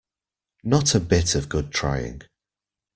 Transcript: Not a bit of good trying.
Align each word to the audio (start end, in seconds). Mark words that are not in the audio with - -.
Not 0.63 0.95
a 0.95 0.99
bit 0.99 1.35
of 1.35 1.47
good 1.47 1.71
trying. 1.71 2.23